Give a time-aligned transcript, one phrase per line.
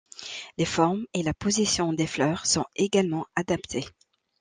[0.57, 3.85] Les formes et la position des fleurs sont également adaptées.